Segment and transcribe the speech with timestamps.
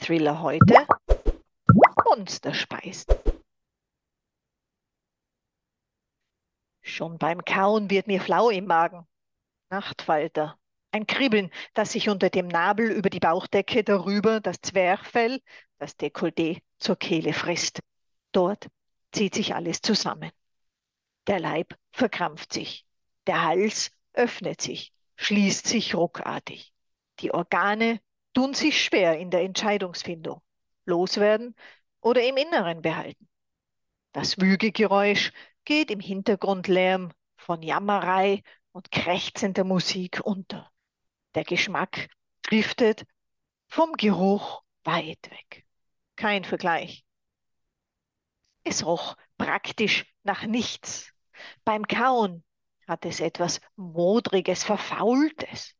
[0.00, 0.86] Mini-Thriller heute
[2.04, 3.14] Monsterspeisen.
[6.80, 9.06] Schon beim Kauen wird mir flau im Magen.
[9.68, 10.58] Nachtfalter.
[10.92, 15.40] Ein Kribbeln, das sich unter dem Nabel über die Bauchdecke darüber das Zwerchfell,
[15.78, 17.80] das Dekolleté zur Kehle frisst.
[18.32, 18.68] Dort
[19.12, 20.32] zieht sich alles zusammen.
[21.26, 22.86] Der Leib verkrampft sich.
[23.26, 26.72] Der Hals öffnet sich, schließt sich ruckartig.
[27.20, 28.00] Die Organe
[28.34, 30.42] tun sich schwer in der Entscheidungsfindung.
[30.84, 31.54] Loswerden
[32.00, 33.28] oder im Inneren behalten.
[34.12, 35.32] Das Wügegeräusch
[35.64, 40.70] geht im Hintergrundlärm von Jammerei und krächzender Musik unter.
[41.34, 42.08] Der Geschmack
[42.42, 43.04] driftet
[43.68, 45.66] vom Geruch weit weg.
[46.16, 47.04] Kein Vergleich.
[48.64, 51.12] Es roch praktisch nach nichts.
[51.64, 52.44] Beim Kauen
[52.86, 55.74] hat es etwas Modriges, Verfaultes.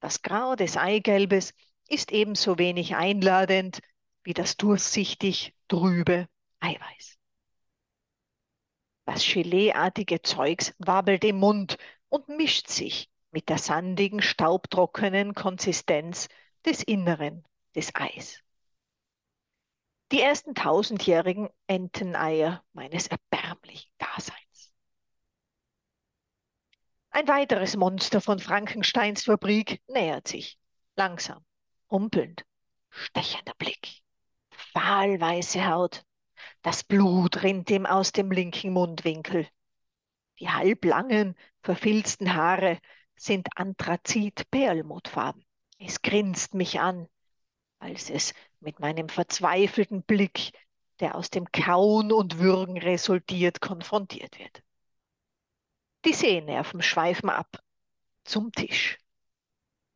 [0.00, 1.54] Das Grau des Eigelbes
[1.88, 3.80] ist ebenso wenig einladend
[4.22, 6.28] wie das durchsichtig trübe
[6.60, 7.18] Eiweiß.
[9.06, 11.78] Das Geleeartige Zeugs wabbelt im Mund
[12.10, 16.28] und mischt sich mit der sandigen, staubtrockenen Konsistenz
[16.64, 18.42] des Inneren des Eis.
[20.12, 24.47] Die ersten tausendjährigen Enteneier meines erbärmlichen Daseins.
[27.18, 30.56] Ein weiteres Monster von Frankensteins Fabrik nähert sich.
[30.94, 31.44] Langsam,
[31.90, 32.44] humpelnd,
[32.90, 34.02] stechender Blick,
[34.72, 36.04] fahlweiße Haut.
[36.62, 39.48] Das Blut rinnt ihm aus dem linken Mundwinkel.
[40.38, 42.78] Die halblangen, verfilzten Haare
[43.16, 45.44] sind Anthrazit-Perlmutfarben.
[45.80, 47.08] Es grinst mich an,
[47.80, 50.52] als es mit meinem verzweifelten Blick,
[51.00, 54.62] der aus dem Kauen und Würgen resultiert, konfrontiert wird.
[56.04, 57.62] Die Sehnerven schweifen ab
[58.24, 58.98] zum Tisch.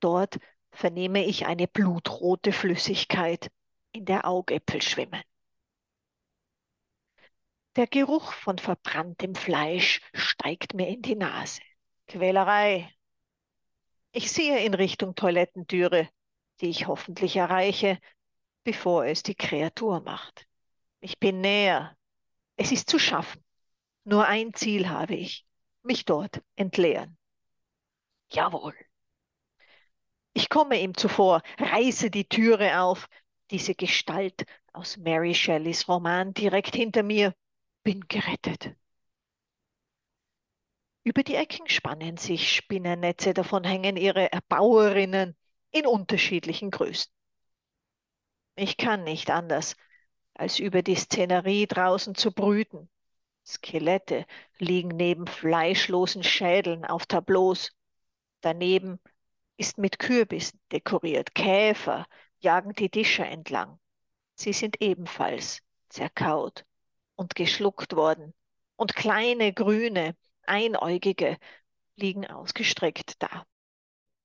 [0.01, 0.39] Dort
[0.73, 3.51] vernehme ich eine blutrote Flüssigkeit
[3.93, 5.23] in der Augäpfel schwimmen.
[7.77, 11.63] Der Geruch von verbranntem Fleisch steigt mir in die Nase.
[12.07, 12.93] Quälerei.
[14.11, 16.09] Ich sehe in Richtung Toilettentüre,
[16.61, 17.99] die ich hoffentlich erreiche,
[18.65, 20.47] bevor es die Kreatur macht.
[21.01, 21.97] Ich bin näher.
[22.57, 23.43] Es ist zu schaffen.
[24.05, 25.47] Nur ein Ziel habe ich
[25.85, 27.17] mich dort entleeren.
[28.31, 28.75] Jawohl.
[30.35, 33.09] Ich komme ihm zuvor, reiße die Türe auf,
[33.51, 37.35] diese Gestalt aus Mary Shelleys Roman direkt hinter mir,
[37.83, 38.75] bin gerettet.
[41.05, 45.37] Über die Ecken spannen sich Spinnernetze, davon hängen ihre Erbauerinnen
[45.73, 47.13] in unterschiedlichen Größen.
[48.55, 49.77] Ich kann nicht anders,
[50.35, 52.89] als über die Szenerie draußen zu brüten,
[53.45, 54.25] Skelette
[54.59, 57.73] liegen neben fleischlosen Schädeln auf Tableaus.
[58.41, 59.01] Daneben
[59.57, 61.35] ist mit Kürbissen dekoriert.
[61.35, 62.07] Käfer
[62.41, 63.79] jagen die Tische entlang.
[64.35, 66.65] Sie sind ebenfalls zerkaut
[67.17, 68.35] und geschluckt worden.
[68.77, 71.37] Und kleine grüne, einäugige
[71.97, 73.45] liegen ausgestreckt da.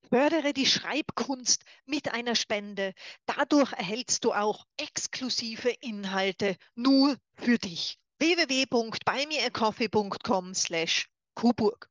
[0.09, 2.94] Fördere die Schreibkunst mit einer Spende.
[3.25, 11.89] Dadurch erhältst du auch exklusive Inhalte nur für dich www.buymeacoffee.com slash Kuburg.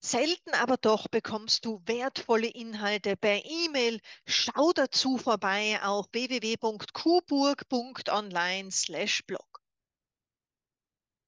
[0.00, 4.00] Selten aber doch bekommst du wertvolle Inhalte per E-Mail.
[4.26, 9.60] Schau dazu vorbei auf www.kuburg.online slash blog.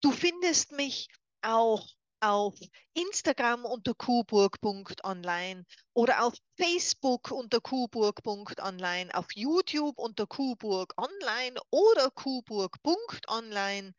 [0.00, 1.08] Du findest mich
[1.42, 1.88] auch
[2.20, 2.54] auf
[2.94, 5.64] Instagram unter kuburg.online
[5.94, 13.92] oder auf Facebook unter kuburg.online, auf YouTube unter kuburg online oder kuburg.online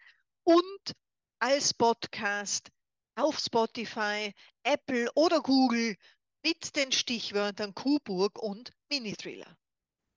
[0.43, 0.93] und
[1.39, 2.69] als Podcast
[3.15, 5.95] auf Spotify, Apple oder Google
[6.43, 9.57] mit den Stichwörtern Kuburg und Mini-Thriller.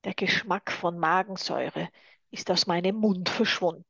[0.05, 1.89] Der Geschmack von Magensäure
[2.31, 3.85] ist aus meinem Mund verschwunden.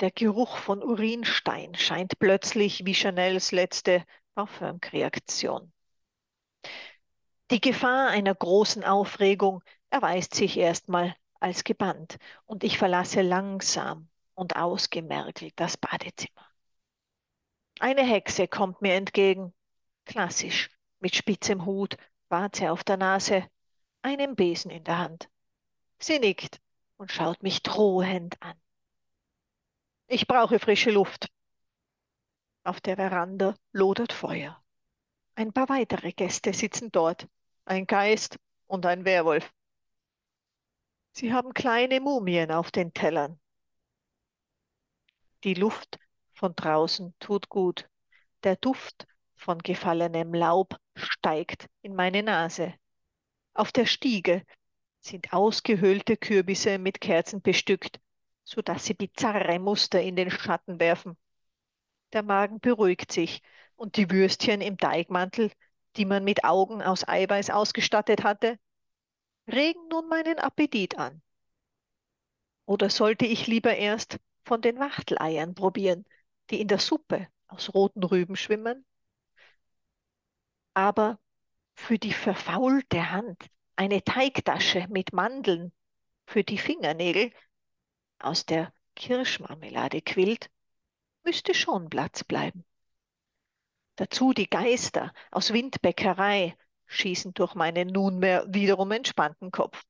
[0.00, 4.04] Der Geruch von Urinstein scheint plötzlich wie Chanels letzte
[4.34, 5.72] Parfümkreation.
[7.50, 14.56] Die Gefahr einer großen Aufregung erweist sich erstmal als gebannt und ich verlasse langsam und
[14.56, 16.46] ausgemergelt das Badezimmer.
[17.80, 19.54] Eine Hexe kommt mir entgegen,
[20.04, 20.68] klassisch,
[21.00, 21.96] mit spitzem Hut,
[22.28, 23.48] Warze auf der Nase,
[24.02, 25.30] einem Besen in der Hand.
[25.98, 26.60] Sie nickt
[26.98, 28.60] und schaut mich drohend an.
[30.08, 31.26] Ich brauche frische Luft.
[32.62, 34.62] Auf der Veranda lodert Feuer.
[35.34, 37.26] Ein paar weitere Gäste sitzen dort.
[37.64, 38.38] Ein Geist
[38.68, 39.52] und ein Werwolf.
[41.10, 43.40] Sie haben kleine Mumien auf den Tellern.
[45.42, 45.98] Die Luft
[46.34, 47.88] von draußen tut gut.
[48.44, 52.74] Der Duft von gefallenem Laub steigt in meine Nase.
[53.54, 54.44] Auf der Stiege
[55.00, 57.98] sind ausgehöhlte Kürbisse mit Kerzen bestückt,
[58.46, 61.18] sodass sie bizarre Muster in den Schatten werfen.
[62.12, 63.42] Der Magen beruhigt sich
[63.74, 65.50] und die Würstchen im Teigmantel,
[65.96, 68.58] die man mit Augen aus Eiweiß ausgestattet hatte,
[69.48, 71.20] regen nun meinen Appetit an.
[72.66, 76.04] Oder sollte ich lieber erst von den Wachteleiern probieren,
[76.50, 78.86] die in der Suppe aus roten Rüben schwimmen?
[80.74, 81.18] Aber
[81.74, 83.44] für die verfaulte Hand
[83.74, 85.72] eine Teigtasche mit Mandeln,
[86.26, 87.32] für die Fingernägel
[88.18, 90.50] aus der Kirschmarmelade quillt,
[91.24, 92.64] müsste schon Platz bleiben.
[93.96, 99.82] Dazu die Geister aus Windbäckerei schießen durch meinen nunmehr wiederum entspannten Kopf.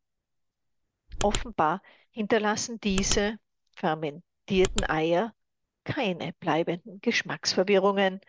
[1.23, 3.39] Offenbar hinterlassen diese
[3.73, 5.35] fermentierten Eier
[5.85, 8.21] keine bleibenden Geschmacksverwirrungen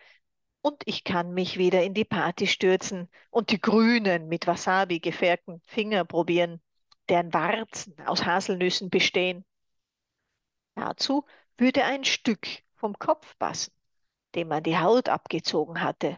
[0.61, 5.61] und ich kann mich wieder in die Party stürzen und die grünen mit Wasabi gefärbten
[5.65, 6.61] Finger probieren,
[7.09, 9.45] deren Warzen aus Haselnüssen bestehen.
[10.77, 11.25] Dazu
[11.57, 13.73] würde ein Stück vom Kopf passen,
[14.35, 16.17] dem man die Haut abgezogen hatte,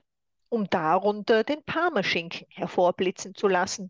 [0.50, 3.90] um darunter den Parmaschinken hervorblitzen zu lassen.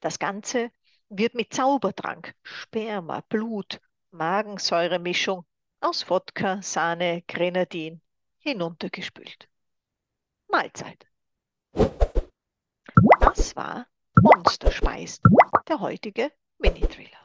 [0.00, 0.70] Das Ganze
[1.08, 3.80] wird mit Zaubertrank, Sperma, Blut,
[4.10, 5.46] Magensäuremischung
[5.80, 8.02] aus Wodka, Sahne, Grenadin
[8.40, 9.48] hinuntergespült.
[10.48, 11.06] Mahlzeit.
[13.20, 13.86] Das war
[14.20, 15.22] Monsterspeisen,
[15.66, 17.17] der heutige Mini-Thriller.